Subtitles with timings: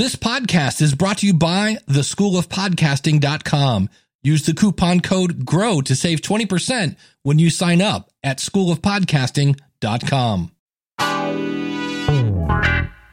[0.00, 3.90] This podcast is brought to you by the School of Podcasting.com.
[4.22, 10.52] Use the coupon code GROW to save 20% when you sign up at schoolofpodcasting.com.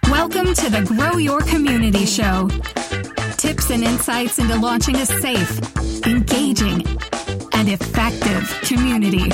[0.09, 2.47] Welcome to the Grow Your Community Show.
[3.35, 5.59] Tips and insights into launching a safe,
[6.07, 6.87] engaging,
[7.51, 9.29] and effective community.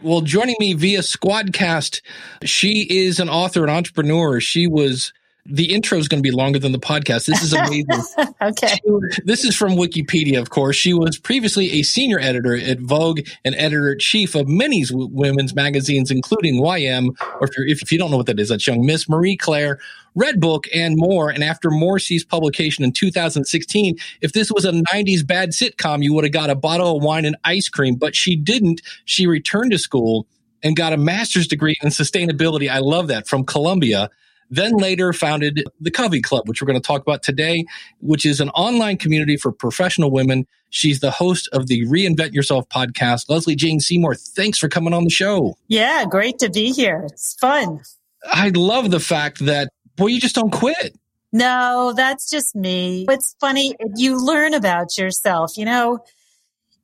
[0.00, 2.02] Well, joining me via Squadcast,
[2.44, 4.40] she is an author and entrepreneur.
[4.40, 5.12] She was
[5.50, 7.26] the intro is going to be longer than the podcast.
[7.26, 8.04] This is amazing.
[8.42, 8.78] okay.
[9.24, 10.76] This is from Wikipedia, of course.
[10.76, 16.10] She was previously a senior editor at Vogue and editor chief of many women's magazines,
[16.10, 19.36] including YM, or if, if you don't know what that is, that's Young Miss, Marie
[19.36, 19.78] Claire,
[20.18, 21.30] Redbook, and more.
[21.30, 26.12] And after More ceased publication in 2016, if this was a 90s bad sitcom, you
[26.14, 28.82] would have got a bottle of wine and ice cream, but she didn't.
[29.04, 30.26] She returned to school
[30.62, 32.68] and got a master's degree in sustainability.
[32.68, 34.10] I love that from Columbia
[34.50, 37.64] then later founded the Covey Club, which we're going to talk about today,
[38.00, 40.46] which is an online community for professional women.
[40.70, 43.28] She's the host of the Reinvent Yourself podcast.
[43.28, 45.56] Leslie Jane Seymour, thanks for coming on the show.
[45.68, 47.06] Yeah, great to be here.
[47.10, 47.80] It's fun.
[48.24, 50.96] I love the fact that, boy, you just don't quit.
[51.32, 53.04] No, that's just me.
[53.08, 53.74] It's funny.
[53.96, 55.58] You learn about yourself.
[55.58, 56.04] You know,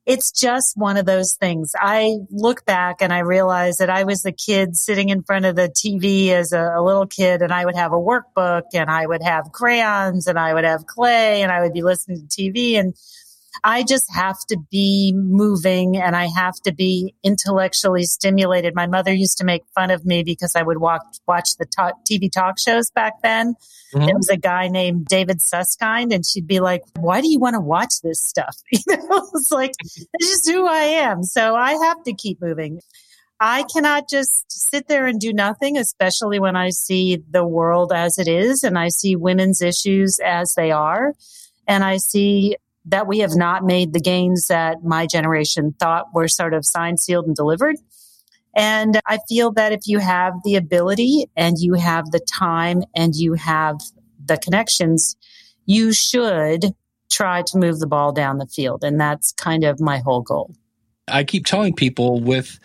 [0.05, 1.71] it's just one of those things.
[1.75, 5.55] I look back and I realize that I was the kid sitting in front of
[5.55, 9.07] the TV as a, a, little kid and I would have a workbook and I
[9.07, 12.75] would have crayons and I would have clay and I would be listening to TV
[12.75, 12.93] and
[13.63, 18.75] I just have to be moving and I have to be intellectually stimulated.
[18.75, 21.65] My mother used to make fun of me because I would watch, watch the
[22.09, 23.55] TV talk shows back then.
[23.93, 24.05] Mm-hmm.
[24.05, 27.55] There was a guy named David Susskind and she'd be like, why do you want
[27.55, 28.55] to watch this stuff?
[28.87, 29.71] You know, it's like,
[30.19, 31.23] this is who I am.
[31.23, 32.81] So I have to keep moving.
[33.39, 38.17] I cannot just sit there and do nothing, especially when I see the world as
[38.17, 41.13] it is and I see women's issues as they are.
[41.67, 46.27] And I see that we have not made the gains that my generation thought were
[46.27, 47.77] sort of signed, sealed, and delivered.
[48.55, 53.13] And I feel that if you have the ability and you have the time and
[53.15, 53.77] you have
[54.23, 55.17] the connections,
[55.65, 56.73] you should
[57.11, 58.83] try to move the ball down the field.
[58.83, 60.55] And that's kind of my whole goal.
[61.07, 62.59] I keep telling people with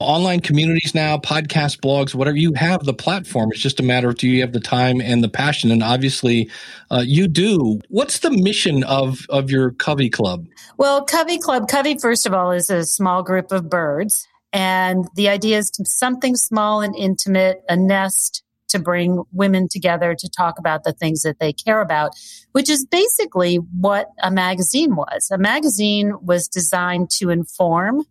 [0.00, 3.50] online communities now, podcast, blogs, whatever you have the platform.
[3.52, 5.70] It's just a matter of do you have the time and the passion?
[5.70, 6.50] And obviously,
[6.90, 7.80] uh, you do.
[7.88, 10.46] What's the mission of of your Covey Club?
[10.78, 14.26] Well, Covey Club, Covey, first of all, is a small group of birds.
[14.52, 20.28] And the idea is something small and intimate, a nest to bring women together to
[20.28, 22.12] talk about the things that they care about,
[22.52, 25.28] which is basically what a magazine was.
[25.30, 28.04] A magazine was designed to inform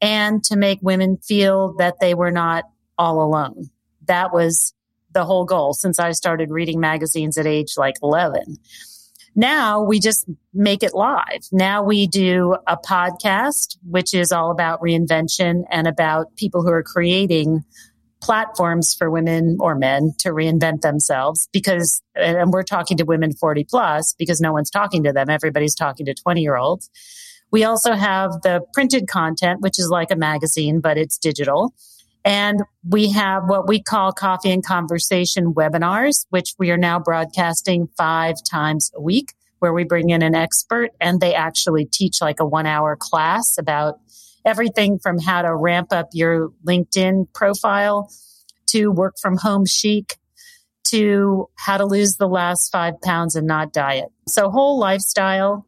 [0.00, 2.64] and to make women feel that they were not
[2.98, 3.70] all alone.
[4.06, 4.74] That was
[5.12, 8.58] the whole goal since I started reading magazines at age like 11.
[9.34, 11.42] Now we just make it live.
[11.52, 16.82] Now we do a podcast, which is all about reinvention and about people who are
[16.82, 17.62] creating
[18.22, 23.64] platforms for women or men to reinvent themselves because, and we're talking to women 40
[23.64, 25.28] plus because no one's talking to them.
[25.28, 26.90] Everybody's talking to 20 year olds.
[27.50, 31.72] We also have the printed content, which is like a magazine, but it's digital.
[32.24, 37.88] And we have what we call coffee and conversation webinars, which we are now broadcasting
[37.96, 42.40] five times a week, where we bring in an expert and they actually teach like
[42.40, 44.00] a one hour class about
[44.44, 48.10] everything from how to ramp up your LinkedIn profile
[48.66, 50.18] to work from home chic
[50.84, 54.08] to how to lose the last five pounds and not diet.
[54.28, 55.66] So whole lifestyle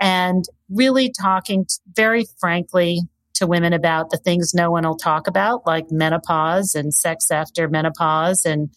[0.00, 3.00] and really talking very frankly
[3.34, 7.68] to women about the things no one will talk about, like menopause and sex after
[7.68, 8.70] menopause, and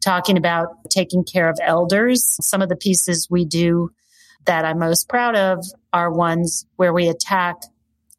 [0.00, 2.36] talking about taking care of elders.
[2.40, 3.90] Some of the pieces we do
[4.46, 7.56] that I'm most proud of are ones where we attack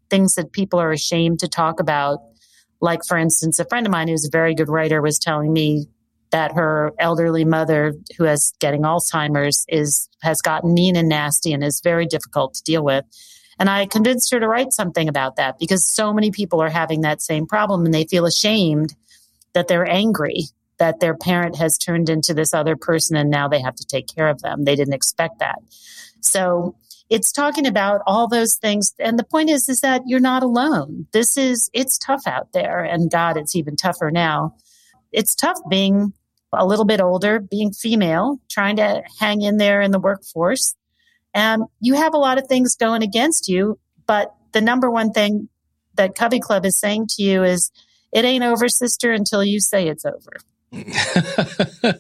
[0.10, 2.20] things that people are ashamed to talk about.
[2.80, 5.88] Like, for instance, a friend of mine who's a very good writer was telling me
[6.32, 11.64] that her elderly mother who is getting Alzheimer's is has gotten mean and nasty and
[11.64, 13.06] is very difficult to deal with.
[13.60, 17.02] And I convinced her to write something about that because so many people are having
[17.02, 18.96] that same problem and they feel ashamed
[19.54, 20.46] that they're angry
[20.78, 24.08] that their parent has turned into this other person and now they have to take
[24.08, 24.64] care of them.
[24.64, 25.60] They didn't expect that.
[26.22, 26.76] So
[27.10, 28.94] it's talking about all those things.
[29.00, 31.08] And the point is, is that you're not alone.
[31.14, 32.84] This is, it's tough out there.
[32.84, 34.56] And God, it's even tougher now.
[35.12, 36.14] It's tough being
[36.54, 40.76] a little bit older, being female, trying to hang in there in the workforce.
[41.34, 43.80] And you have a lot of things going against you.
[44.06, 45.50] But the number one thing
[45.96, 47.72] that Covey Club is saying to you is,
[48.12, 50.38] it ain't over, sister, until you say it's over.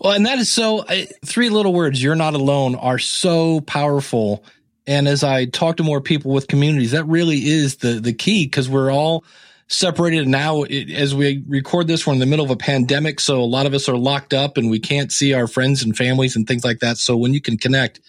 [0.00, 4.44] well, and that is so, I, three little words, you're not alone, are so powerful.
[4.86, 8.46] And as I talk to more people with communities, that really is the, the key
[8.46, 9.24] because we're all
[9.68, 10.62] separated now.
[10.62, 13.20] It, as we record this, we're in the middle of a pandemic.
[13.20, 15.96] So a lot of us are locked up and we can't see our friends and
[15.96, 16.98] families and things like that.
[16.98, 18.00] So when you can connect,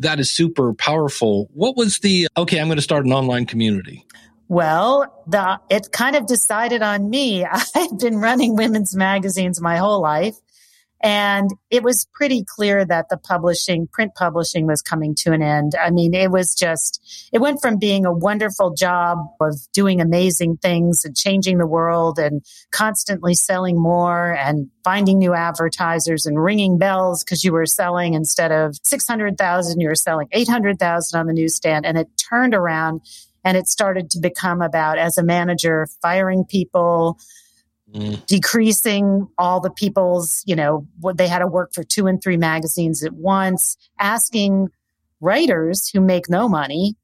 [0.00, 1.48] that is super powerful.
[1.54, 4.04] What was the, okay, I'm going to start an online community.
[4.48, 7.44] Well, the, it kind of decided on me.
[7.74, 10.36] I've been running women's magazines my whole life.
[11.04, 15.74] And it was pretty clear that the publishing, print publishing was coming to an end.
[15.78, 20.56] I mean, it was just, it went from being a wonderful job of doing amazing
[20.56, 22.42] things and changing the world and
[22.72, 28.50] constantly selling more and finding new advertisers and ringing bells because you were selling instead
[28.50, 31.84] of 600,000, you were selling 800,000 on the newsstand.
[31.84, 33.02] And it turned around
[33.44, 37.18] and it started to become about, as a manager, firing people,
[37.94, 38.24] mm.
[38.26, 42.36] decreasing all the people's, you know, what they had to work for two and three
[42.36, 44.68] magazines at once, asking
[45.20, 46.96] writers who make no money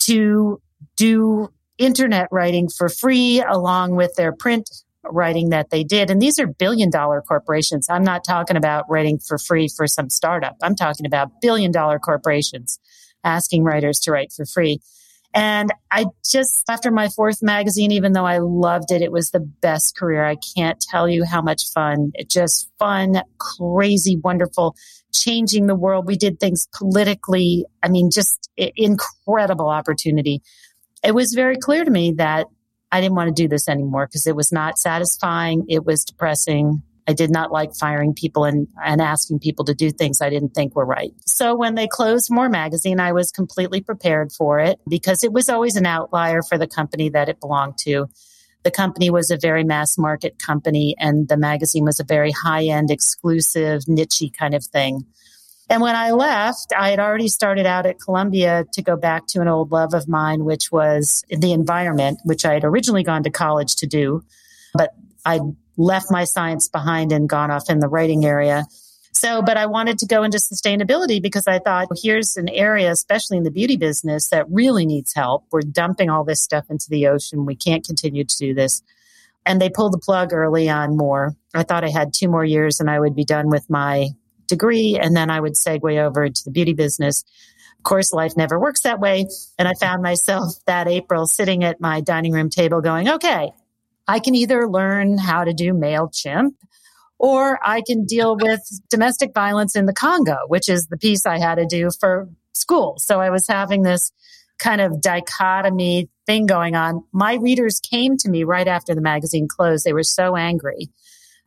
[0.00, 0.60] to
[0.96, 1.48] do
[1.78, 4.68] internet writing for free along with their print
[5.04, 6.10] writing that they did.
[6.10, 7.88] And these are billion dollar corporations.
[7.88, 10.56] I'm not talking about writing for free for some startup.
[10.62, 12.78] I'm talking about billion dollar corporations
[13.24, 14.80] asking writers to write for free.
[15.34, 19.40] And I just, after my fourth magazine, even though I loved it, it was the
[19.40, 20.24] best career.
[20.24, 22.12] I can't tell you how much fun.
[22.14, 24.74] It just fun, crazy, wonderful,
[25.12, 26.06] changing the world.
[26.06, 27.66] We did things politically.
[27.82, 30.40] I mean, just incredible opportunity.
[31.04, 32.46] It was very clear to me that
[32.90, 35.66] I didn't want to do this anymore because it was not satisfying.
[35.68, 36.82] It was depressing.
[37.08, 40.50] I did not like firing people and, and asking people to do things I didn't
[40.50, 41.14] think were right.
[41.24, 45.48] So when they closed More Magazine, I was completely prepared for it because it was
[45.48, 48.08] always an outlier for the company that it belonged to.
[48.62, 52.64] The company was a very mass market company and the magazine was a very high
[52.64, 55.06] end, exclusive, niche kind of thing.
[55.70, 59.40] And when I left, I had already started out at Columbia to go back to
[59.40, 63.30] an old love of mine, which was the environment, which I had originally gone to
[63.30, 64.22] college to do.
[64.74, 64.94] But
[65.24, 65.40] I
[65.78, 68.64] left my science behind and gone off in the writing area.
[69.12, 72.90] So, but I wanted to go into sustainability because I thought well, here's an area,
[72.90, 75.46] especially in the beauty business, that really needs help.
[75.50, 77.46] We're dumping all this stuff into the ocean.
[77.46, 78.82] We can't continue to do this.
[79.46, 81.34] And they pulled the plug early on more.
[81.54, 84.08] I thought I had two more years and I would be done with my
[84.46, 87.24] degree and then I would segue over into the beauty business.
[87.78, 89.26] Of course, life never works that way.
[89.58, 93.52] And I found myself that April sitting at my dining room table going, okay,
[94.08, 96.52] I can either learn how to do MailChimp
[97.18, 101.38] or I can deal with domestic violence in the Congo, which is the piece I
[101.38, 102.96] had to do for school.
[102.98, 104.10] So I was having this
[104.58, 107.04] kind of dichotomy thing going on.
[107.12, 109.84] My readers came to me right after the magazine closed.
[109.84, 110.88] They were so angry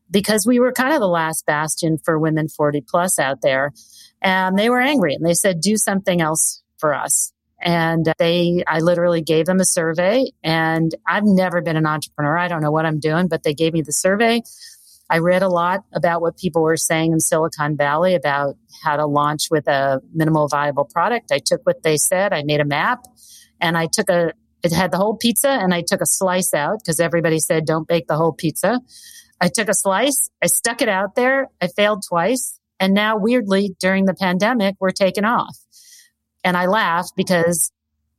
[0.09, 3.71] because we were kind of the last bastion for women 40 plus out there.
[4.21, 7.33] And they were angry and they said, do something else for us.
[7.61, 12.37] And they, I literally gave them a survey and I've never been an entrepreneur.
[12.37, 14.41] I don't know what I'm doing, but they gave me the survey.
[15.11, 19.05] I read a lot about what people were saying in Silicon Valley about how to
[19.05, 21.31] launch with a minimal viable product.
[21.31, 23.05] I took what they said, I made a map
[23.59, 26.79] and I took a, it had the whole pizza and I took a slice out
[26.81, 28.79] because everybody said don't bake the whole pizza.
[29.39, 32.59] I took a slice, I stuck it out there, I failed twice.
[32.79, 35.57] And now weirdly during the pandemic, we're taking off.
[36.43, 37.71] And I laugh because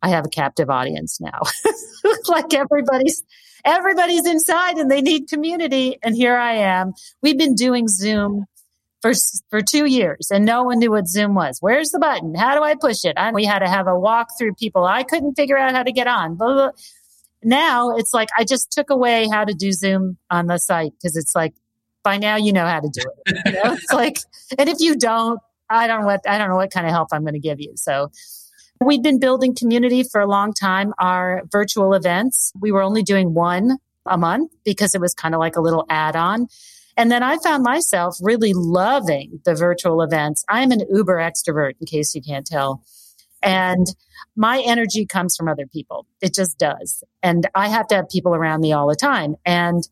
[0.03, 1.41] I have a captive audience now.
[2.29, 3.23] like everybody's
[3.65, 6.93] everybody's inside and they need community and here I am.
[7.23, 8.47] We've been doing Zoom
[9.01, 9.13] for
[9.51, 11.59] for 2 years and no one knew what Zoom was.
[11.61, 12.35] Where's the button?
[12.35, 13.15] How do I push it?
[13.17, 14.85] And we had to have a walk through people.
[14.85, 16.35] I couldn't figure out how to get on.
[16.35, 16.71] Blah, blah.
[17.45, 21.17] Now it's like I just took away how to do Zoom on the site because
[21.17, 21.55] it's like
[22.03, 23.39] by now you know how to do it.
[23.47, 23.73] You know?
[23.75, 24.19] it's like
[24.59, 25.41] and if you don't
[25.73, 27.61] I don't know what I don't know what kind of help I'm going to give
[27.61, 27.73] you.
[27.77, 28.11] So
[28.81, 30.93] we've been building community for a long time.
[30.99, 35.39] Our virtual events, we were only doing one a month because it was kind of
[35.39, 36.49] like a little add-on.
[36.97, 40.45] And then I found myself really loving the virtual events.
[40.49, 42.83] I'm an uber extrovert in case you can't tell.
[43.43, 43.87] And
[44.37, 46.07] my energy comes from other people.
[46.21, 47.03] It just does.
[47.23, 49.37] And I have to have people around me all the time.
[49.47, 49.89] And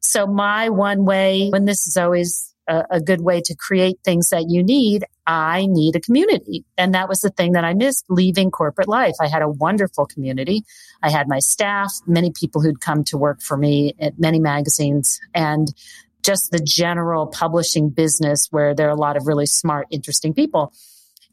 [0.00, 4.30] so my one way, when this is always a, a good way to create things
[4.30, 6.64] that you need, I need a community.
[6.76, 9.14] And that was the thing that I missed leaving corporate life.
[9.20, 10.64] I had a wonderful community.
[11.02, 15.20] I had my staff, many people who'd come to work for me at many magazines
[15.34, 15.72] and
[16.22, 20.72] just the general publishing business where there are a lot of really smart, interesting people.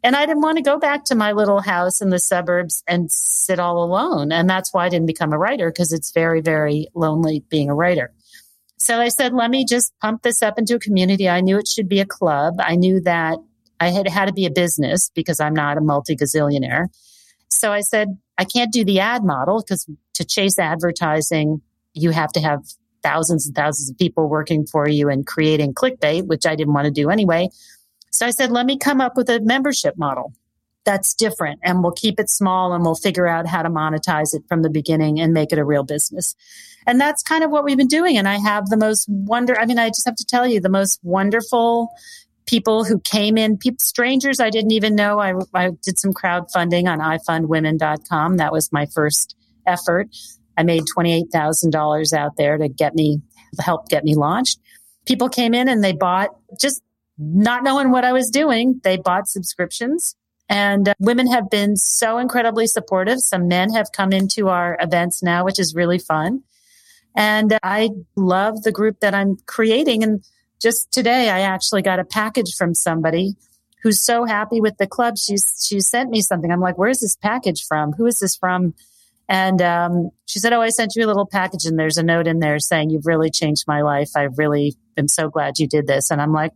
[0.04, 3.10] And I didn't want to go back to my little house in the suburbs and
[3.10, 4.32] sit all alone.
[4.32, 7.76] And that's why I didn't become a writer because it's very, very lonely being a
[7.76, 8.14] writer.
[8.84, 11.30] So I said, let me just pump this up into a community.
[11.30, 12.56] I knew it should be a club.
[12.60, 13.38] I knew that
[13.80, 16.88] I had had to be a business because I'm not a multi gazillionaire.
[17.50, 21.62] So I said, I can't do the ad model because to chase advertising,
[21.94, 22.60] you have to have
[23.04, 26.84] thousands and thousands of people working for you and creating clickbait, which I didn't want
[26.84, 27.48] to do anyway.
[28.12, 30.34] So I said, let me come up with a membership model
[30.84, 34.44] that's different and we'll keep it small and we'll figure out how to monetize it
[34.50, 36.36] from the beginning and make it a real business.
[36.86, 38.18] And that's kind of what we've been doing.
[38.18, 40.70] And I have the most wonder, I mean, I just have to tell you the
[40.70, 41.90] most wonderful
[42.46, 45.20] people who came in, people, strangers I didn't even know.
[45.20, 48.38] I, I did some crowdfunding on ifundwomen.com.
[48.38, 49.36] That was my first
[49.66, 50.08] effort.
[50.58, 53.22] I made $28,000 out there to get me,
[53.60, 54.60] help get me launched.
[55.06, 56.82] People came in and they bought just
[57.18, 58.82] not knowing what I was doing.
[58.84, 60.16] They bought subscriptions
[60.50, 63.20] and uh, women have been so incredibly supportive.
[63.20, 66.44] Some men have come into our events now, which is really fun.
[67.16, 70.04] And I love the group that I'm creating.
[70.04, 70.24] And
[70.62, 73.36] just today, I actually got a package from somebody
[73.84, 75.18] who's so happy with the club.
[75.18, 76.52] She's, she sent me something.
[76.52, 77.92] I'm like, where's this package from?
[77.94, 78.74] Who is this from?
[79.30, 82.28] And um, she said, Oh, I sent you a little package, and there's a note
[82.28, 84.12] in there saying, You've really changed my life.
[84.16, 86.12] I really am so glad you did this.
[86.12, 86.52] And I'm like,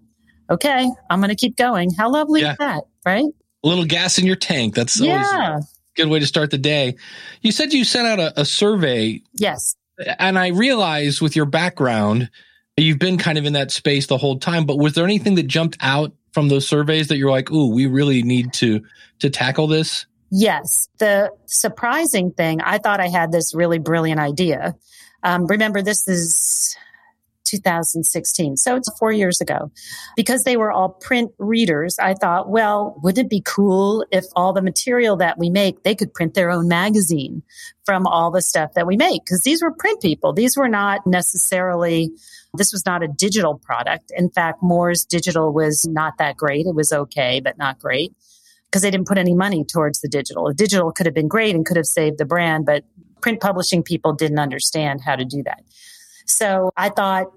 [0.49, 1.91] Okay, I'm going to keep going.
[1.91, 2.51] How lovely yeah.
[2.51, 2.83] is that?
[3.05, 3.25] Right?
[3.63, 4.75] A little gas in your tank.
[4.75, 5.59] That's yeah.
[5.95, 6.95] good way to start the day.
[7.41, 9.21] You said you sent out a, a survey.
[9.33, 9.75] Yes.
[10.19, 12.29] And I realized with your background,
[12.75, 15.47] you've been kind of in that space the whole time, but was there anything that
[15.47, 18.83] jumped out from those surveys that you're like, ooh, we really need to
[19.19, 20.05] to tackle this?
[20.29, 20.89] Yes.
[20.99, 24.75] The surprising thing, I thought I had this really brilliant idea.
[25.23, 26.75] Um, remember, this is
[27.47, 28.57] 2016.
[28.57, 29.71] So it's four years ago.
[30.15, 34.53] Because they were all print readers, I thought, well, wouldn't it be cool if all
[34.53, 37.43] the material that we make, they could print their own magazine
[37.85, 39.23] from all the stuff that we make?
[39.25, 40.33] Because these were print people.
[40.33, 42.11] These were not necessarily,
[42.53, 44.11] this was not a digital product.
[44.15, 46.65] In fact, More's digital was not that great.
[46.65, 48.13] It was okay, but not great
[48.65, 50.47] because they didn't put any money towards the digital.
[50.47, 52.83] The digital could have been great and could have saved the brand, but
[53.21, 55.63] print publishing people didn't understand how to do that.
[56.25, 57.27] So I thought,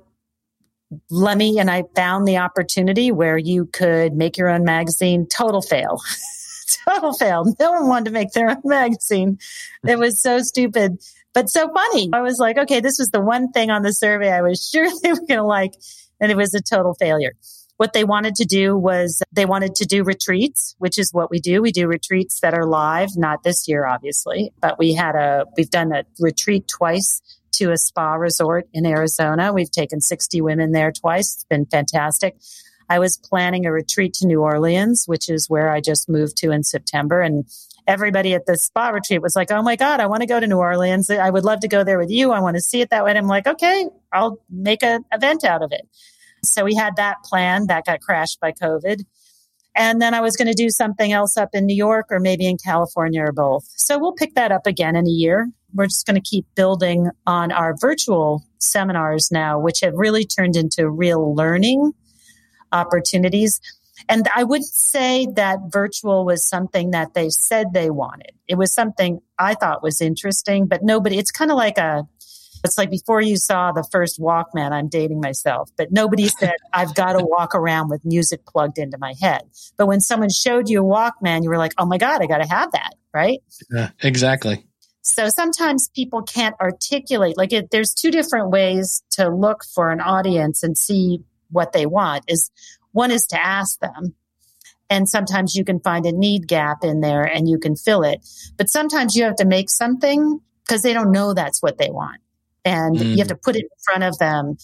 [1.11, 5.27] let me, and I found the opportunity where you could make your own magazine.
[5.27, 6.01] Total fail.
[6.89, 7.45] Total fail.
[7.59, 9.39] No one wanted to make their own magazine.
[9.87, 10.99] It was so stupid,
[11.33, 12.11] but so funny.
[12.13, 14.89] I was like, okay, this was the one thing on the survey I was sure
[15.03, 15.75] they were going to like.
[16.21, 17.33] And it was a total failure.
[17.77, 21.41] What they wanted to do was they wanted to do retreats, which is what we
[21.41, 21.63] do.
[21.63, 25.71] We do retreats that are live, not this year, obviously, but we had a, we've
[25.71, 27.23] done a retreat twice
[27.61, 29.53] to a spa resort in Arizona.
[29.53, 31.35] We've taken 60 women there twice.
[31.35, 32.37] It's been fantastic.
[32.89, 36.51] I was planning a retreat to New Orleans, which is where I just moved to
[36.51, 37.21] in September.
[37.21, 37.45] And
[37.87, 40.47] everybody at the spa retreat was like, Oh my God, I want to go to
[40.47, 41.11] New Orleans.
[41.11, 42.33] I would love to go there with you.
[42.33, 43.11] I want to see it that way.
[43.11, 45.87] And I'm like, okay, I'll make an event out of it.
[46.43, 49.05] So we had that plan that got crashed by COVID.
[49.77, 52.49] And then I was going to do something else up in New York or maybe
[52.49, 53.65] in California or both.
[53.77, 55.49] So we'll pick that up again in a year.
[55.75, 60.57] We're just going to keep building on our virtual seminars now, which have really turned
[60.57, 61.93] into real learning
[62.73, 63.61] opportunities.
[64.09, 68.33] And I wouldn't say that virtual was something that they said they wanted.
[68.49, 72.09] It was something I thought was interesting, but nobody, it's kind of like a,
[72.65, 76.95] it's like before you saw the first Walkman, I'm dating myself, but nobody said, I've
[76.95, 79.43] got to walk around with music plugged into my head.
[79.77, 82.39] But when someone showed you a Walkman, you were like, oh my God, I got
[82.39, 82.95] to have that.
[83.13, 83.41] Right.
[83.71, 84.65] Yeah, exactly.
[85.03, 90.01] So sometimes people can't articulate, like it, there's two different ways to look for an
[90.01, 92.51] audience and see what they want is
[92.93, 94.15] one is to ask them.
[94.89, 98.27] And sometimes you can find a need gap in there and you can fill it.
[98.57, 102.21] But sometimes you have to make something because they don't know that's what they want
[102.65, 103.13] and mm.
[103.13, 103.31] you have mm.
[103.31, 104.57] to put it in front of them.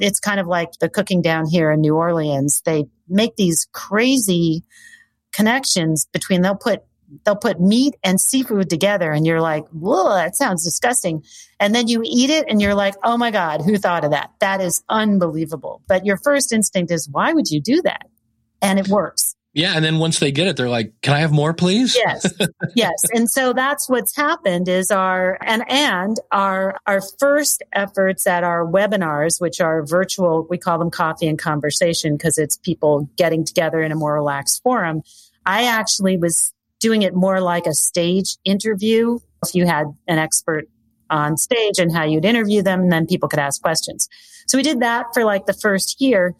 [0.00, 2.62] It's kind of like the cooking down here in New Orleans.
[2.62, 4.64] They make these crazy
[5.32, 6.82] connections between they'll put
[7.24, 11.24] they'll put meat and seafood together and you're like, whoa, that sounds disgusting.
[11.60, 14.30] And then you eat it and you're like, oh my God, who thought of that?
[14.40, 15.82] That is unbelievable.
[15.86, 18.08] But your first instinct is, why would you do that?
[18.62, 19.34] And it works.
[19.54, 22.26] Yeah, and then once they get it, they're like, "Can I have more, please?" Yes,
[22.74, 22.92] yes.
[23.14, 28.66] And so that's what's happened is our and and our our first efforts at our
[28.66, 33.80] webinars, which are virtual, we call them coffee and conversation because it's people getting together
[33.80, 35.02] in a more relaxed forum.
[35.46, 36.52] I actually was
[36.84, 39.18] doing it more like a stage interview.
[39.42, 40.66] If you had an expert
[41.08, 44.06] on stage and how you'd interview them, and then people could ask questions.
[44.46, 46.34] So we did that for like the first year,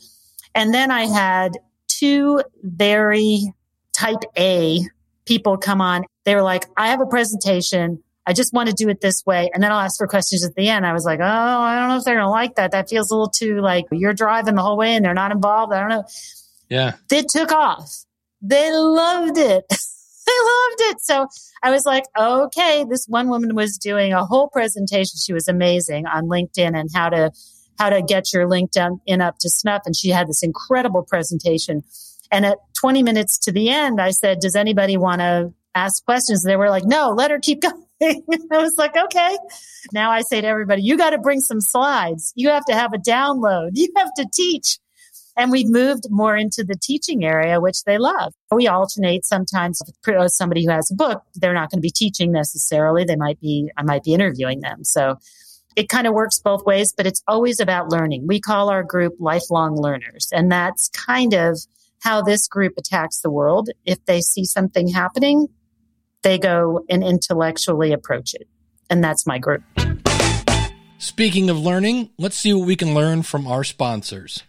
[0.55, 1.53] and then I had
[1.89, 3.55] two very
[3.95, 4.81] type A
[5.25, 6.05] people come on.
[6.27, 8.03] They were like, I have a presentation.
[8.27, 9.51] I just want to do it this way.
[9.55, 10.85] And then I'll ask for questions at the end.
[10.85, 12.73] I was like, oh, I don't know if they're going to like that.
[12.73, 15.73] That feels a little too like you're driving the whole way and they're not involved.
[15.73, 16.05] I don't know.
[16.69, 16.97] Yeah.
[17.09, 18.05] They took off.
[18.43, 19.65] They loved it.
[20.27, 21.01] they loved it.
[21.01, 21.27] So
[21.63, 25.19] I was like, okay, this one woman was doing a whole presentation.
[25.25, 27.31] She was amazing on LinkedIn and how to
[27.79, 29.83] how to get your LinkedIn in up to snuff.
[29.85, 31.83] And she had this incredible presentation.
[32.31, 36.45] And at 20 minutes to the end, I said, does anybody want to ask questions?
[36.45, 37.83] And they were like, no, let her keep going.
[38.01, 39.37] I was like, okay.
[39.93, 42.33] Now I say to everybody, you got to bring some slides.
[42.37, 43.71] You have to have a download.
[43.75, 44.79] You have to teach.
[45.37, 48.33] And we've moved more into the teaching area, which they love.
[48.53, 51.23] We alternate sometimes with uh, somebody who has a book.
[51.35, 53.05] They're not going to be teaching necessarily.
[53.05, 54.85] They might be, I might be interviewing them.
[54.85, 55.17] So
[55.75, 58.27] it kind of works both ways, but it's always about learning.
[58.29, 60.29] We call our group lifelong learners.
[60.33, 61.59] And that's kind of
[62.01, 63.71] how this group attacks the world.
[63.85, 65.49] If they see something happening,
[66.23, 68.47] they go and intellectually approach it.
[68.89, 69.63] And that's my group.
[70.99, 74.45] Speaking of learning, let's see what we can learn from our sponsors.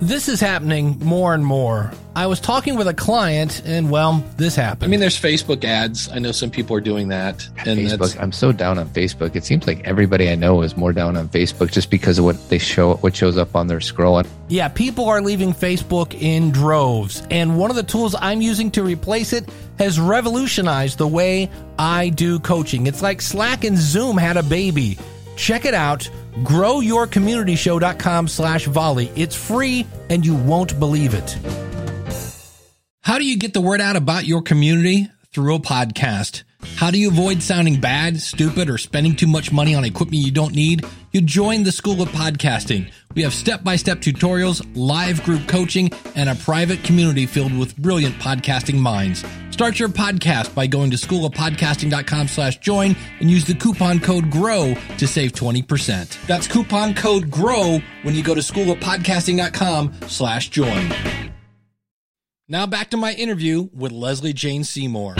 [0.00, 1.90] This is happening more and more.
[2.14, 4.84] I was talking with a client, and well, this happened.
[4.84, 6.10] I mean, there's Facebook ads.
[6.10, 7.48] I know some people are doing that.
[7.64, 9.34] And Facebook, I'm so down on Facebook.
[9.36, 12.48] It seems like everybody I know is more down on Facebook just because of what
[12.50, 14.22] they show, what shows up on their scroll.
[14.48, 18.82] Yeah, people are leaving Facebook in droves, and one of the tools I'm using to
[18.82, 19.48] replace it
[19.78, 22.86] has revolutionized the way I do coaching.
[22.86, 24.98] It's like Slack and Zoom had a baby.
[25.36, 26.10] Check it out
[26.42, 29.10] growyourcommunityshow.com slash volley.
[29.14, 31.38] It's free and you won't believe it.
[33.02, 35.08] How do you get the word out about your community?
[35.36, 36.44] Through a podcast.
[36.76, 40.30] How do you avoid sounding bad, stupid, or spending too much money on equipment you
[40.30, 40.82] don't need?
[41.12, 42.90] You join the School of Podcasting.
[43.14, 48.78] We have step-by-step tutorials, live group coaching, and a private community filled with brilliant podcasting
[48.78, 49.26] minds.
[49.50, 54.74] Start your podcast by going to schoolofpodcasting.com slash join and use the coupon code GROW
[54.96, 56.26] to save 20%.
[56.26, 60.90] That's coupon code GROW when you go to schoolofpodcasting.com slash join.
[62.48, 65.16] Now back to my interview with Leslie Jane Seymour.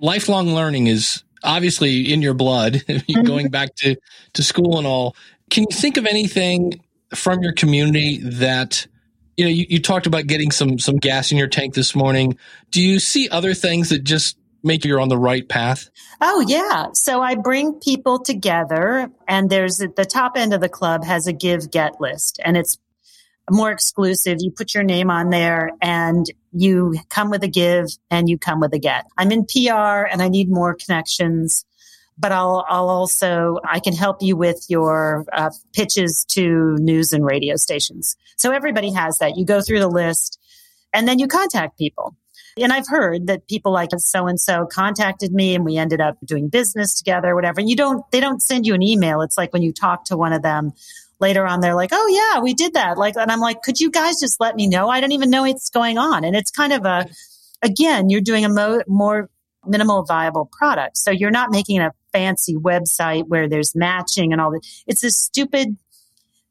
[0.00, 2.82] Lifelong learning is obviously in your blood,
[3.24, 3.96] going back to,
[4.34, 5.16] to school and all.
[5.50, 6.80] Can you think of anything
[7.14, 8.86] from your community that
[9.36, 12.38] you know, you, you talked about getting some some gas in your tank this morning.
[12.70, 15.90] Do you see other things that just make you're on the right path?
[16.20, 16.88] Oh yeah.
[16.94, 21.32] So I bring people together and there's the top end of the club has a
[21.32, 22.78] give get list and it's
[23.50, 24.38] more exclusive.
[24.40, 26.26] You put your name on there and
[26.58, 29.06] you come with a give and you come with a get.
[29.16, 31.64] I'm in PR and I need more connections
[32.18, 37.24] but I'll, I'll also, I can help you with your uh, pitches to news and
[37.24, 38.16] radio stations.
[38.38, 39.36] So everybody has that.
[39.36, 40.38] You go through the list
[40.92, 42.16] and then you contact people.
[42.58, 46.16] And I've heard that people like so and so contacted me and we ended up
[46.24, 47.60] doing business together, whatever.
[47.60, 49.20] And you don't, they don't send you an email.
[49.20, 50.72] It's like when you talk to one of them
[51.20, 52.98] later on, they're like, Oh yeah, we did that.
[52.98, 54.88] Like, and I'm like, could you guys just let me know?
[54.88, 56.24] I don't even know what's going on.
[56.24, 57.06] And it's kind of a,
[57.62, 59.30] again, you're doing a mo- more
[59.66, 60.96] minimal viable product.
[60.96, 64.66] So you're not making a fancy website where there's matching and all that.
[64.86, 65.76] It's a stupid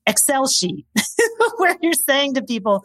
[0.07, 0.85] Excel sheet
[1.57, 2.83] where you're saying to people,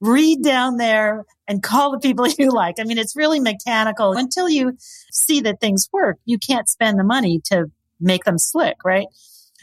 [0.00, 2.80] read down there and call the people you like.
[2.80, 4.12] I mean, it's really mechanical.
[4.12, 4.76] Until you
[5.12, 9.06] see that things work, you can't spend the money to make them slick, right?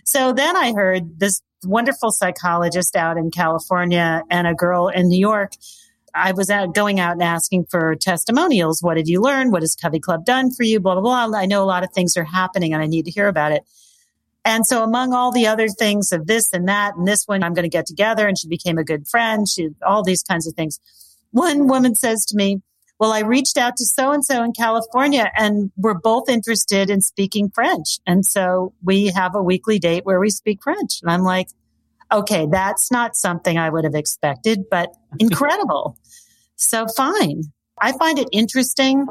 [0.03, 5.19] So then I heard this wonderful psychologist out in California and a girl in New
[5.19, 5.53] York
[6.13, 8.81] I was out going out and asking for testimonials.
[8.81, 9.51] What did you learn?
[9.51, 10.79] What has Covey Club done for you?
[10.79, 11.37] Blah, blah, blah.
[11.37, 13.63] I know a lot of things are happening and I need to hear about it.
[14.45, 17.53] And so among all the other things of this and that and this one, I'm
[17.53, 19.47] going to get together and she became a good friend.
[19.47, 20.79] She, all these kinds of things.
[21.31, 22.61] One woman says to me,
[22.99, 26.99] well, I reached out to so and so in California and we're both interested in
[26.99, 27.99] speaking French.
[28.05, 31.01] And so we have a weekly date where we speak French.
[31.01, 31.47] And I'm like,
[32.11, 35.97] okay, that's not something I would have expected, but incredible.
[36.57, 37.43] so fine.
[37.81, 39.07] I find it interesting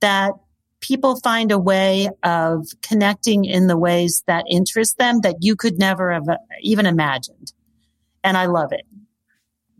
[0.00, 0.32] that
[0.80, 5.78] people find a way of connecting in the ways that interest them that you could
[5.78, 7.52] never have uh, even imagined.
[8.24, 8.84] And I love it.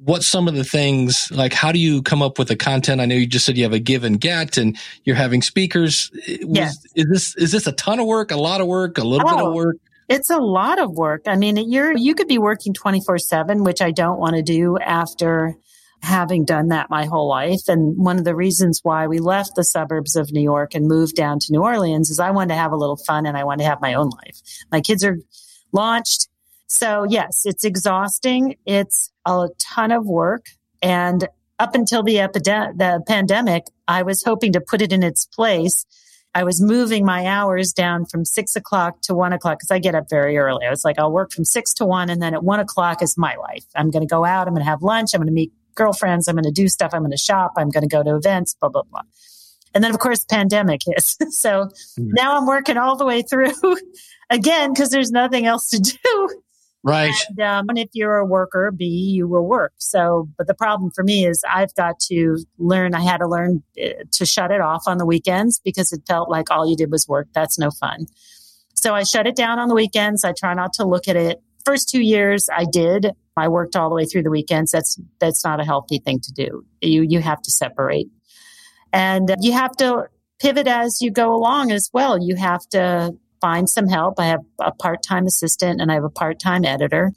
[0.03, 3.01] What's some of the things like how do you come up with the content?
[3.01, 6.11] I know you just said you have a give and get and you're having speakers.
[6.43, 6.87] Was.
[6.95, 9.31] Is this is this a ton of work, a lot of work, a little oh,
[9.31, 9.77] bit of oh, work?
[10.11, 11.23] It's a lot of work.
[11.27, 14.77] I mean, you're, you could be working 24 seven, which I don't want to do
[14.77, 15.55] after
[16.03, 17.69] having done that my whole life.
[17.69, 21.15] And one of the reasons why we left the suburbs of New York and moved
[21.15, 23.63] down to New Orleans is I wanted to have a little fun and I wanted
[23.63, 24.41] to have my own life.
[24.73, 25.19] My kids are
[25.73, 26.29] launched.
[26.67, 28.57] So yes, it's exhausting.
[28.67, 30.47] It's a ton of work.
[30.83, 31.29] And
[31.59, 35.85] up until the epidemic, the pandemic, I was hoping to put it in its place
[36.35, 39.95] I was moving my hours down from six o'clock to one o'clock because I get
[39.95, 40.65] up very early.
[40.65, 43.19] I was like, I'll work from six to one, and then at one o'clock is
[43.19, 43.65] my life.
[43.75, 44.47] I'm going to go out.
[44.47, 45.11] I'm going to have lunch.
[45.13, 46.29] I'm going to meet girlfriends.
[46.29, 46.93] I'm going to do stuff.
[46.95, 47.55] I'm going to shop.
[47.57, 48.55] I'm going to go to events.
[48.55, 49.03] Blah blah blah.
[49.75, 51.17] And then, of course, pandemic hits.
[51.37, 52.11] so mm-hmm.
[52.13, 53.53] now I'm working all the way through
[54.31, 56.43] again because there's nothing else to do.
[56.83, 57.13] Right.
[57.29, 59.73] And, um, and, if you're a worker, bee, you will work.
[59.77, 63.63] So, but the problem for me is I've got to learn, I had to learn
[63.79, 66.91] uh, to shut it off on the weekends because it felt like all you did
[66.91, 67.29] was work.
[67.35, 68.07] That's no fun.
[68.75, 70.25] So I shut it down on the weekends.
[70.25, 71.43] I try not to look at it.
[71.67, 73.11] First two years I did.
[73.37, 74.71] I worked all the way through the weekends.
[74.71, 76.65] That's, that's not a healthy thing to do.
[76.81, 78.09] You, you have to separate
[78.93, 80.07] and you have to
[80.41, 82.19] pivot as you go along as well.
[82.19, 84.19] You have to find some help.
[84.19, 87.13] I have a part time assistant and I have a part time editor.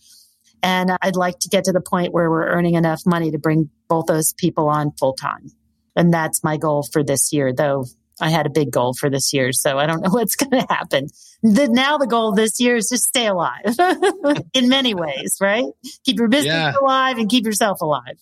[0.62, 3.70] And I'd like to get to the point where we're earning enough money to bring
[3.90, 5.52] both those people on full time.
[5.96, 7.86] And that's my goal for this year, though
[8.22, 9.52] I had a big goal for this year.
[9.52, 11.10] So I don't know what's going to happen.
[11.42, 13.76] The, now the goal this year is just stay alive
[14.54, 15.66] in many ways, right?
[16.06, 16.74] Keep your business yeah.
[16.82, 18.18] alive and keep yourself alive.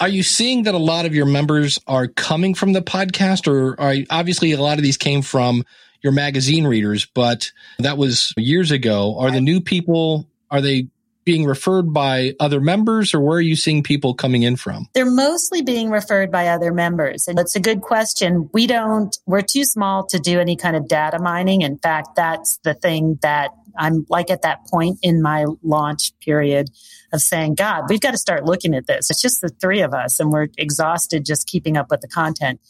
[0.00, 3.78] Are you seeing that a lot of your members are coming from the podcast or
[3.80, 5.64] are obviously a lot of these came from
[6.02, 9.16] your magazine readers, but that was years ago.
[9.18, 10.88] Are the new people, are they
[11.24, 14.88] being referred by other members or where are you seeing people coming in from?
[14.94, 17.28] They're mostly being referred by other members.
[17.28, 18.50] And it's a good question.
[18.52, 21.62] We don't, we're too small to do any kind of data mining.
[21.62, 26.68] In fact, that's the thing that I'm like at that point in my launch period
[27.12, 29.10] of saying, God, we've got to start looking at this.
[29.10, 32.60] It's just the three of us and we're exhausted just keeping up with the content.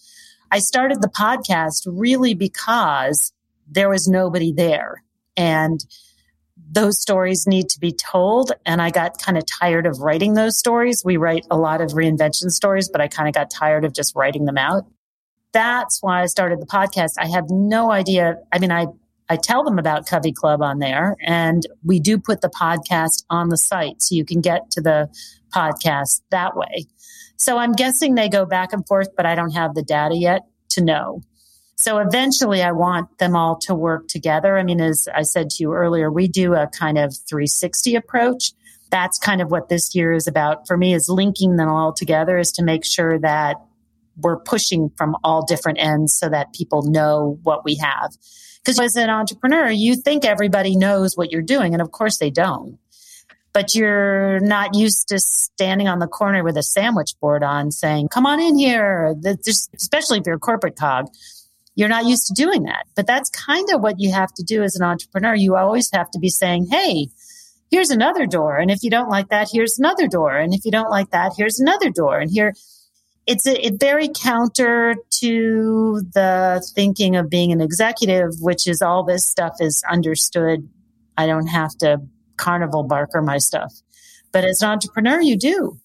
[0.53, 3.33] I started the podcast really because
[3.67, 5.03] there was nobody there.
[5.35, 5.83] And
[6.71, 8.53] those stories need to be told.
[8.67, 11.03] And I got kind of tired of writing those stories.
[11.03, 14.15] We write a lot of reinvention stories, but I kind of got tired of just
[14.15, 14.85] writing them out.
[15.53, 17.13] That's why I started the podcast.
[17.19, 18.37] I have no idea.
[18.53, 18.89] I mean, I,
[19.31, 23.49] I tell them about Covey Club on there and we do put the podcast on
[23.49, 25.09] the site so you can get to the
[25.55, 26.87] podcast that way.
[27.43, 30.43] So I'm guessing they go back and forth, but I don't have the data yet
[30.71, 31.23] to know.
[31.75, 34.57] So eventually I want them all to work together.
[34.57, 38.53] I mean, as I said to you earlier, we do a kind of 360 approach.
[38.93, 42.39] That's kind of what this year is about for me is linking them all together
[42.39, 43.57] is to make sure that
[44.17, 48.13] we're pushing from all different ends so that people know what we have.
[48.65, 51.73] Because as an entrepreneur, you think everybody knows what you're doing.
[51.73, 52.79] And of course they don't
[53.53, 58.09] but you're not used to standing on the corner with a sandwich board on saying,
[58.09, 59.15] come on in here.
[59.77, 61.09] Especially if you're a corporate cog,
[61.75, 62.87] you're not used to doing that.
[62.97, 65.35] But that's kind of what you have to do as an entrepreneur.
[65.35, 67.09] You always have to be saying, Hey,
[67.71, 68.57] here's another door.
[68.57, 70.37] And if you don't like that, here's another door.
[70.37, 72.19] And if you don't like that, here's another door.
[72.19, 72.55] And here,
[73.27, 79.05] it's a, it very counter to the thinking of being an executive, which is all
[79.05, 80.69] this stuff is understood.
[81.17, 82.01] I don't have to
[82.37, 83.73] carnival barker my stuff.
[84.33, 85.79] But as an entrepreneur, you do.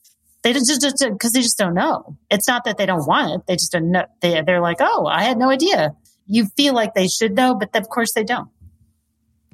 [0.43, 2.17] They just just because they just don't know.
[2.29, 4.05] It's not that they don't want it; they just don't know.
[4.21, 5.93] They they're like, oh, I had no idea.
[6.27, 8.49] You feel like they should know, but of course they don't.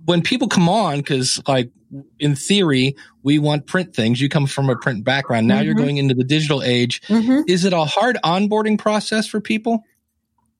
[0.06, 1.72] When people come on, because like
[2.20, 4.22] in theory, we want print things.
[4.22, 5.48] You come from a print background.
[5.48, 5.66] Now mm-hmm.
[5.66, 7.02] you're going into the digital age.
[7.04, 7.42] Mm-hmm.
[7.48, 9.84] Is it a hard onboarding process for people?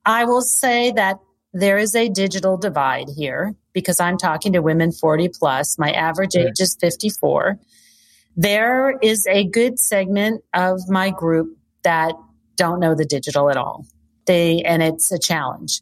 [0.06, 1.20] I will say that
[1.54, 5.78] there is a digital divide here because I'm talking to women 40 plus.
[5.78, 7.60] My average age is 54.
[8.36, 12.14] There is a good segment of my group that
[12.56, 13.86] don't know the digital at all.
[14.26, 15.82] They, and it's a challenge.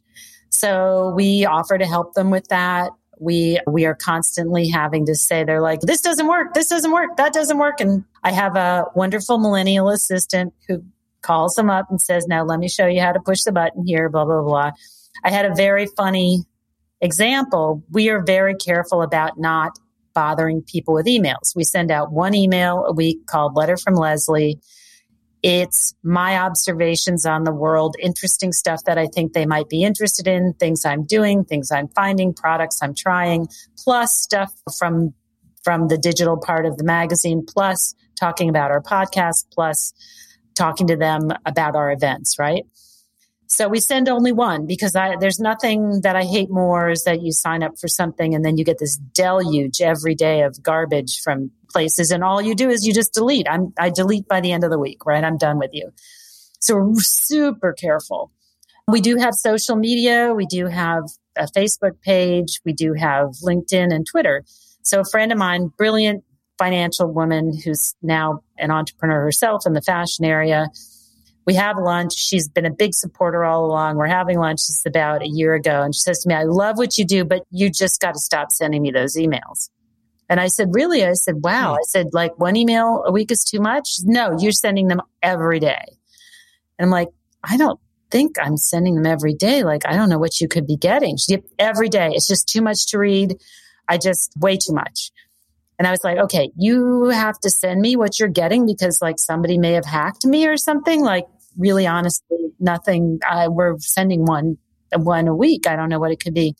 [0.50, 2.90] So we offer to help them with that.
[3.20, 6.54] We, we are constantly having to say, they're like, this doesn't work.
[6.54, 7.16] This doesn't work.
[7.16, 7.80] That doesn't work.
[7.80, 10.82] And I have a wonderful millennial assistant who
[11.22, 13.86] calls them up and says, now let me show you how to push the button
[13.86, 14.72] here, blah, blah, blah.
[15.24, 16.44] I had a very funny
[17.02, 19.78] example, we are very careful about not
[20.14, 21.54] bothering people with emails.
[21.54, 24.60] We send out one email a week called Letter from Leslie.
[25.42, 30.28] It's my observations on the world, interesting stuff that I think they might be interested
[30.28, 35.12] in, things I'm doing, things I'm finding, products I'm trying, plus stuff from
[35.64, 39.92] from the digital part of the magazine, plus talking about our podcast, plus
[40.56, 42.64] talking to them about our events, right?
[43.52, 47.20] So we send only one because I, there's nothing that I hate more is that
[47.20, 51.20] you sign up for something and then you get this deluge every day of garbage
[51.20, 53.46] from places and all you do is you just delete.
[53.46, 55.22] I'm, I delete by the end of the week, right?
[55.22, 55.90] I'm done with you.
[56.60, 58.32] So we're super careful.
[58.88, 60.32] We do have social media.
[60.32, 61.02] We do have
[61.36, 62.62] a Facebook page.
[62.64, 64.44] We do have LinkedIn and Twitter.
[64.80, 66.24] So a friend of mine, brilliant
[66.56, 70.68] financial woman who's now an entrepreneur herself in the fashion area,
[71.46, 72.14] we have lunch.
[72.14, 73.96] She's been a big supporter all along.
[73.96, 74.60] We're having lunch.
[74.68, 75.82] This about a year ago.
[75.82, 78.20] And she says to me, I love what you do, but you just got to
[78.20, 79.70] stop sending me those emails.
[80.28, 81.04] And I said, Really?
[81.04, 81.72] I said, Wow.
[81.72, 81.78] Hmm.
[81.78, 83.96] I said, like one email a week is too much?
[84.04, 85.84] No, you're sending them every day.
[86.78, 87.08] And I'm like,
[87.44, 89.64] I don't think I'm sending them every day.
[89.64, 91.16] Like, I don't know what you could be getting.
[91.16, 92.10] She, every day.
[92.12, 93.36] It's just too much to read.
[93.88, 95.10] I just, way too much.
[95.78, 99.18] And I was like, okay, you have to send me what you're getting because like
[99.18, 101.02] somebody may have hacked me or something.
[101.02, 101.26] Like,
[101.56, 103.20] really honestly, nothing.
[103.28, 104.58] Uh, we're sending one,
[104.94, 105.66] one a week.
[105.66, 106.54] I don't know what it could be.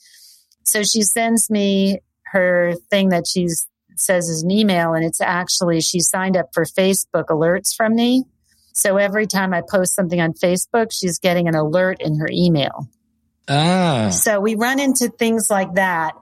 [0.65, 3.49] So she sends me her thing that she
[3.97, 8.25] says is an email and it's actually she signed up for Facebook alerts from me.
[8.73, 12.89] So every time I post something on Facebook, she's getting an alert in her email.
[13.49, 14.09] Ah.
[14.11, 16.15] So we run into things like that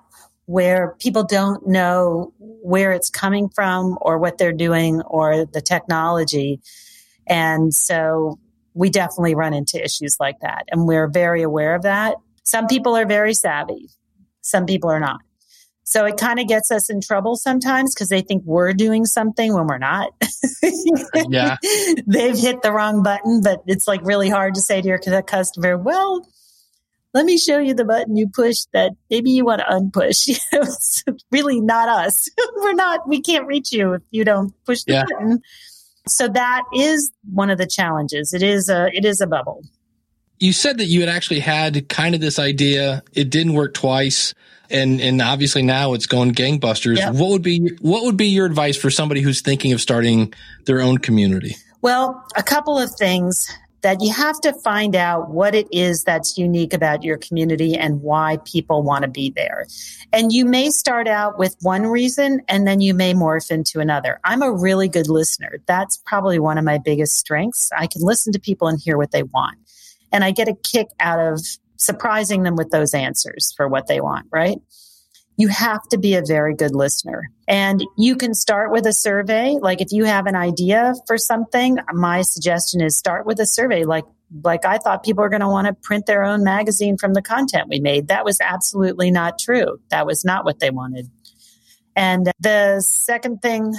[0.47, 6.61] where people don't know where it's coming from or what they're doing or the technology.
[7.27, 8.41] And so
[8.75, 10.65] we definitely run into issues like that.
[10.71, 12.17] And we're very aware of that.
[12.45, 13.91] Some people are very savvy.
[14.43, 15.21] Some people are not.
[15.85, 19.53] So it kind of gets us in trouble sometimes because they think we're doing something
[19.53, 20.13] when we're not.
[21.29, 21.57] yeah.
[22.07, 25.77] They've hit the wrong button, but it's like really hard to say to your customer,
[25.77, 26.25] well,
[27.13, 30.39] let me show you the button you push that maybe you want to unpush.
[30.53, 32.29] it's really not us.
[32.59, 35.05] we're not, we can't reach you if you don't push the yeah.
[35.11, 35.43] button.
[36.11, 38.33] So that is one of the challenges.
[38.33, 39.63] It is a, it is a bubble.
[40.39, 43.03] You said that you had actually had kind of this idea.
[43.13, 44.35] It didn't work twice
[44.71, 46.97] and and obviously now it's going gangbusters.
[46.97, 47.15] Yep.
[47.15, 50.33] What would be what would be your advice for somebody who's thinking of starting
[50.65, 51.57] their own community?
[51.83, 53.49] Well, a couple of things
[53.83, 58.03] that you have to find out what it is that's unique about your community and
[58.03, 59.67] why people want to be there.
[60.13, 64.21] And you may start out with one reason and then you may morph into another.
[64.25, 65.61] I'm a really good listener.
[65.67, 67.71] That's probably one of my biggest strengths.
[67.77, 69.59] I can listen to people and hear what they want.
[70.13, 71.41] And I get a kick out of
[71.77, 74.59] surprising them with those answers for what they want, right?
[75.37, 77.31] You have to be a very good listener.
[77.49, 79.57] And you can start with a survey.
[79.61, 83.85] Like if you have an idea for something, my suggestion is start with a survey.
[83.85, 84.05] Like,
[84.45, 87.23] like I thought people were going to want to print their own magazine from the
[87.23, 88.09] content we made.
[88.09, 89.81] That was absolutely not true.
[89.91, 91.11] That was not what they wanted.
[91.97, 93.75] And the second thing,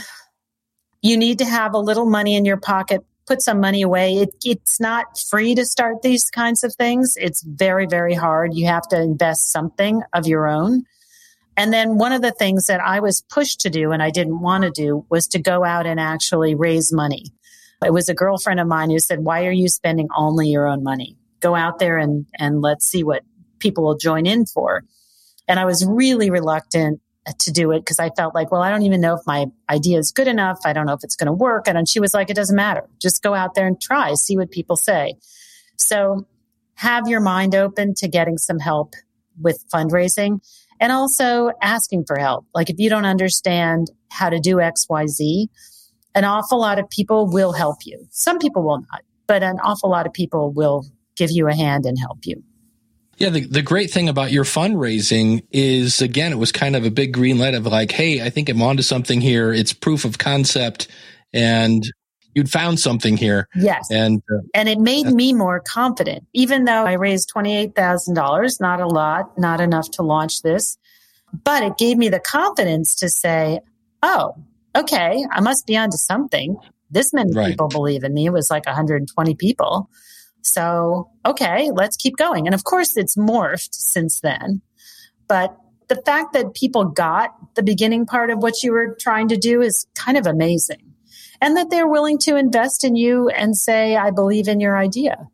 [1.01, 4.15] you need to have a little money in your pocket put some money away.
[4.15, 7.15] It, it's not free to start these kinds of things.
[7.17, 8.53] It's very, very hard.
[8.53, 10.83] You have to invest something of your own.
[11.57, 14.39] And then one of the things that I was pushed to do and I didn't
[14.39, 17.25] want to do was to go out and actually raise money.
[17.83, 20.83] It was a girlfriend of mine who said, Why are you spending only your own
[20.83, 21.17] money?
[21.39, 23.23] Go out there and, and let's see what
[23.59, 24.83] people will join in for.
[25.47, 27.01] And I was really reluctant
[27.39, 29.99] to do it because I felt like, well, I don't even know if my idea
[29.99, 30.59] is good enough.
[30.65, 31.67] I don't know if it's going to work.
[31.67, 32.87] And she was like, it doesn't matter.
[32.99, 35.15] Just go out there and try, see what people say.
[35.77, 36.25] So
[36.75, 38.95] have your mind open to getting some help
[39.39, 40.41] with fundraising
[40.81, 42.45] and also asking for help.
[42.53, 45.47] Like if you don't understand how to do XYZ,
[46.15, 48.05] an awful lot of people will help you.
[48.09, 51.85] Some people will not, but an awful lot of people will give you a hand
[51.85, 52.43] and help you.
[53.17, 56.89] Yeah, the, the great thing about your fundraising is, again, it was kind of a
[56.89, 59.53] big green light of like, hey, I think I'm onto something here.
[59.53, 60.87] It's proof of concept.
[61.31, 61.83] And
[62.33, 63.47] you'd found something here.
[63.55, 63.87] Yes.
[63.91, 68.87] And, uh, and it made me more confident, even though I raised $28,000, not a
[68.87, 70.77] lot, not enough to launch this,
[71.43, 73.59] but it gave me the confidence to say,
[74.03, 74.35] oh,
[74.75, 76.57] okay, I must be onto something.
[76.89, 77.49] This many right.
[77.49, 78.27] people believe in me.
[78.27, 79.89] It was like 120 people.
[80.41, 82.47] So, okay, let's keep going.
[82.47, 84.61] And of course, it's morphed since then.
[85.27, 85.55] But
[85.87, 89.61] the fact that people got the beginning part of what you were trying to do
[89.61, 90.90] is kind of amazing.
[91.41, 95.27] And that they're willing to invest in you and say, I believe in your idea.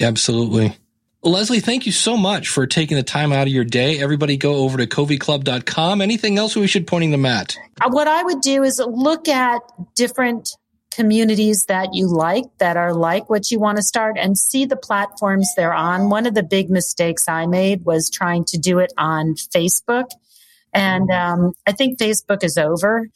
[0.00, 0.76] Absolutely.
[1.24, 4.00] Leslie, thank you so much for taking the time out of your day.
[4.00, 6.00] Everybody go over to coveyclub.com.
[6.00, 7.56] Anything else we should pointing them at?
[7.80, 9.60] Uh, what I would do is look at
[9.94, 10.56] different
[10.90, 14.76] communities that you like that are like what you want to start and see the
[14.76, 16.10] platforms they're on.
[16.10, 20.10] One of the big mistakes I made was trying to do it on Facebook.
[20.72, 23.08] And um, I think Facebook is over.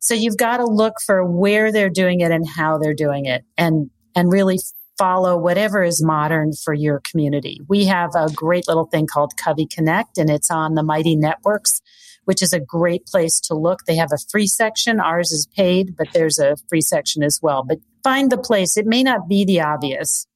[0.00, 3.44] So you've got to look for where they're doing it and how they're doing it
[3.56, 4.58] and, and really
[4.98, 7.60] follow whatever is modern for your community.
[7.68, 11.80] We have a great little thing called Covey Connect and it's on the Mighty Networks
[12.24, 13.80] which is a great place to look.
[13.86, 15.00] They have a free section.
[15.00, 17.64] Ours is paid, but there's a free section as well.
[17.64, 18.76] But find the place.
[18.76, 20.28] It may not be the obvious.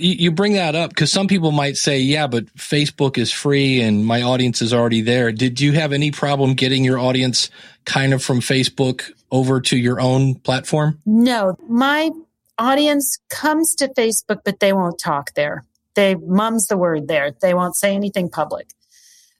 [0.00, 4.06] You bring that up because some people might say, yeah, but Facebook is free and
[4.06, 5.32] my audience is already there.
[5.32, 7.50] Did you have any problem getting your audience
[7.84, 11.00] kind of from Facebook over to your own platform?
[11.04, 12.10] No, my
[12.58, 15.64] audience comes to Facebook, but they won't talk there.
[15.94, 17.32] They mum's the word there.
[17.42, 18.68] They won't say anything public.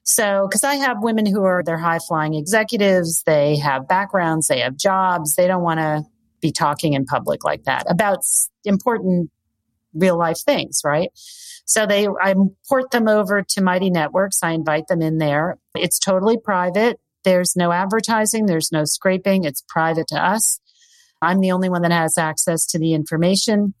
[0.03, 4.59] So, because I have women who are they're high flying executives, they have backgrounds, they
[4.61, 6.03] have jobs, they don't want to
[6.41, 8.25] be talking in public like that about
[8.65, 9.29] important
[9.93, 11.09] real life things, right?
[11.65, 12.33] So they, I
[12.67, 14.41] port them over to Mighty Networks.
[14.41, 15.57] I invite them in there.
[15.75, 16.99] It's totally private.
[17.23, 18.45] There's no advertising.
[18.45, 19.43] There's no scraping.
[19.43, 20.59] It's private to us.
[21.21, 23.73] I'm the only one that has access to the information.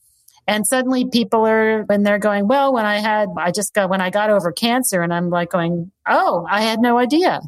[0.45, 4.01] And suddenly people are, when they're going, well, when I had, I just got, when
[4.01, 7.39] I got over cancer and I'm like going, oh, I had no idea.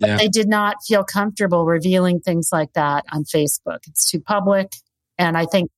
[0.00, 0.16] But yeah.
[0.16, 3.80] they did not feel comfortable revealing things like that on Facebook.
[3.86, 4.72] It's too public.
[5.18, 5.70] And I think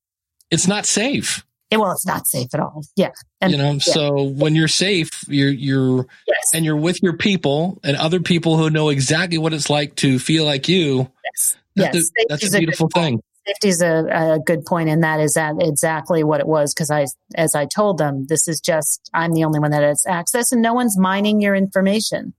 [0.51, 1.45] it's not safe.
[1.79, 2.83] Well, it's not safe at all.
[2.97, 3.11] Yeah.
[3.41, 3.79] And, you know, yeah.
[3.79, 6.53] so when you're safe, you're, you're, yes.
[6.53, 10.19] and you're with your people and other people who know exactly what it's like to
[10.19, 11.11] feel like you.
[11.25, 11.57] Yes.
[11.77, 12.11] That's yes.
[12.19, 13.23] A, that's a beautiful a thing.
[13.47, 16.75] Safety is a, a good point, and that is that exactly what it was.
[16.75, 20.05] Because I, as I told them, this is just I'm the only one that has
[20.07, 22.35] access, and no one's mining your information.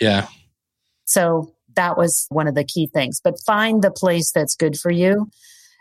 [0.00, 0.26] Yeah.
[1.04, 3.20] So that was one of the key things.
[3.22, 5.30] But find the place that's good for you.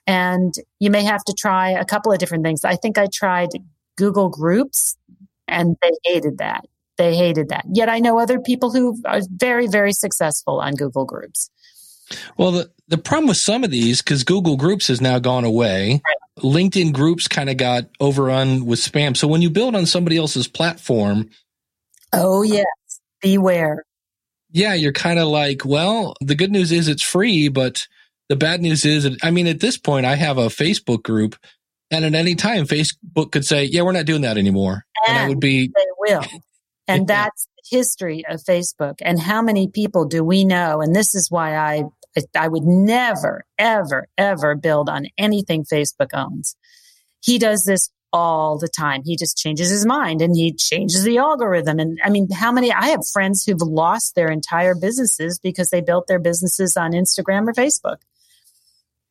[0.07, 2.63] And you may have to try a couple of different things.
[2.63, 3.49] I think I tried
[3.97, 4.97] Google Groups
[5.47, 6.65] and they hated that.
[6.97, 7.65] They hated that.
[7.71, 11.49] Yet I know other people who are very, very successful on Google Groups.
[12.37, 16.01] Well, the, the problem with some of these, because Google Groups has now gone away,
[16.05, 16.43] right.
[16.43, 19.15] LinkedIn Groups kind of got overrun with spam.
[19.15, 21.29] So when you build on somebody else's platform,
[22.13, 22.65] oh, yes,
[23.21, 23.83] beware
[24.51, 27.87] yeah, you're kind of like, well, the good news is it's free, but
[28.29, 31.35] the bad news is, I mean, at this point, I have a Facebook group,
[31.91, 34.85] and at any time, Facebook could say, yeah, we're not doing that anymore.
[35.07, 35.67] And, and I would be.
[35.67, 36.23] They will.
[36.89, 38.99] And that's the history of Facebook.
[39.01, 40.79] And how many people do we know?
[40.79, 41.83] And this is why I,
[42.33, 46.55] I would never, ever, ever build on anything Facebook owns.
[47.19, 49.01] He does this all the time.
[49.03, 51.79] He just changes his mind and he changes the algorithm.
[51.79, 55.81] And I mean, how many, I have friends who've lost their entire businesses because they
[55.81, 57.97] built their businesses on Instagram or Facebook.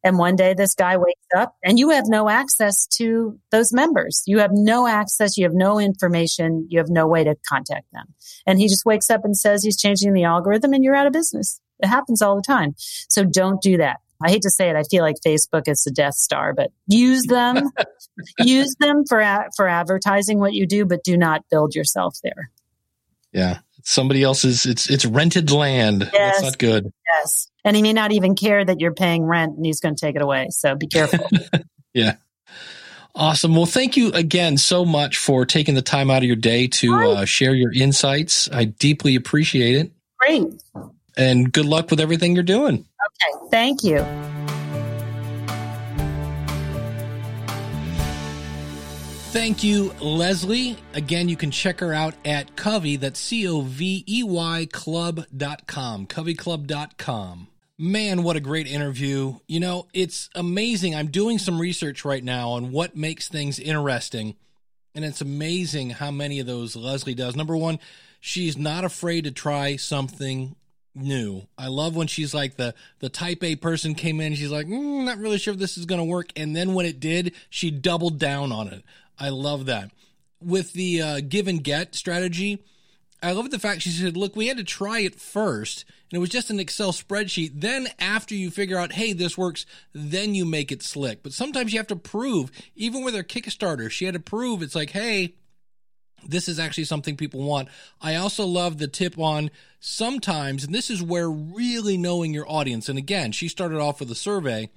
[0.05, 4.23] And one day this guy wakes up and you have no access to those members.
[4.27, 5.37] You have no access.
[5.37, 6.67] You have no information.
[6.71, 8.15] You have no way to contact them.
[8.47, 11.13] And he just wakes up and says he's changing the algorithm and you're out of
[11.13, 11.61] business.
[11.81, 12.75] It happens all the time.
[12.79, 13.99] So don't do that.
[14.23, 14.77] I hate to say it.
[14.77, 17.71] I feel like Facebook is the Death Star, but use them,
[18.39, 19.23] use them for
[19.57, 22.51] for advertising what you do, but do not build yourself there.
[23.33, 24.67] Yeah, somebody else's.
[24.67, 26.11] It's it's rented land.
[26.13, 26.13] Yes.
[26.13, 26.93] That's not good.
[27.09, 30.01] Yes, and he may not even care that you're paying rent, and he's going to
[30.01, 30.49] take it away.
[30.51, 31.27] So be careful.
[31.95, 32.17] yeah.
[33.15, 33.57] Awesome.
[33.57, 36.95] Well, thank you again so much for taking the time out of your day to
[36.95, 38.51] uh, share your insights.
[38.53, 39.91] I deeply appreciate it.
[40.19, 40.45] Great.
[41.17, 42.75] And good luck with everything you're doing.
[42.75, 43.49] Okay.
[43.51, 44.05] Thank you.
[49.37, 50.79] Thank you, Leslie.
[50.95, 56.07] Again, you can check her out at Covey, that's C O V E Y club.com,
[56.07, 57.49] coveyclub.com.
[57.77, 59.35] Man, what a great interview.
[59.47, 60.95] You know, it's amazing.
[60.95, 64.37] I'm doing some research right now on what makes things interesting.
[64.95, 67.37] And it's amazing how many of those Leslie does.
[67.37, 67.79] Number one,
[68.21, 70.57] she's not afraid to try something
[70.95, 71.47] new.
[71.59, 74.35] I love when she's like the the type A person came in.
[74.35, 76.87] She's like, mm, not really sure if this is going to work, and then when
[76.87, 78.83] it did, she doubled down on it.
[79.19, 79.91] I love that.
[80.41, 82.63] With the uh, give and get strategy,
[83.23, 86.21] I love the fact she said, "Look, we had to try it first, and it
[86.21, 87.61] was just an Excel spreadsheet.
[87.61, 91.23] Then, after you figure out, hey, this works, then you make it slick.
[91.23, 92.51] But sometimes you have to prove.
[92.75, 94.63] Even with her Kickstarter, she had to prove.
[94.63, 95.35] It's like, hey."
[96.29, 97.69] this is actually something people want.
[98.01, 99.51] I also love the tip on
[99.81, 104.11] sometimes, and this is where really knowing your audience, and again, she started off with
[104.11, 104.71] a survey.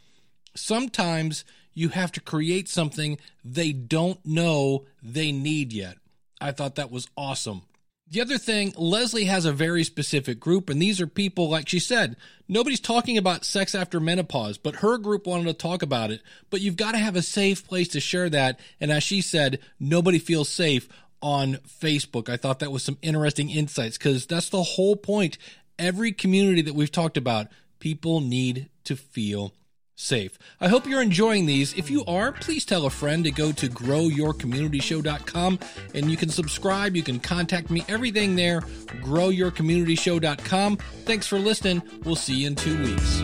[0.55, 5.97] Sometimes you have to create something they don't know they need yet.
[6.41, 7.63] I thought that was awesome.
[8.11, 11.77] The other thing, Leslie has a very specific group, and these are people, like she
[11.77, 12.15] said,
[12.47, 16.21] nobody's talking about sex after menopause, but her group wanted to talk about it.
[16.49, 18.59] But you've got to have a safe place to share that.
[18.81, 20.89] And as she said, nobody feels safe
[21.21, 22.29] on Facebook.
[22.29, 25.37] I thought that was some interesting insights because that's the whole point.
[25.77, 27.47] Every community that we've talked about,
[27.79, 29.53] people need to feel
[29.99, 30.39] safe.
[30.61, 31.73] I hope you're enjoying these.
[31.73, 35.59] If you are, please tell a friend to go to growyourcommunityshow.com
[35.93, 40.77] and you can subscribe, you can contact me, everything there, growyourcommunityshow.com.
[40.77, 41.83] Thanks for listening.
[42.03, 43.21] We'll see you in two weeks.